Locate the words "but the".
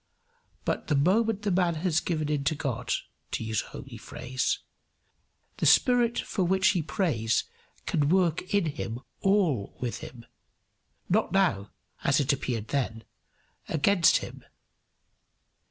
0.65-0.95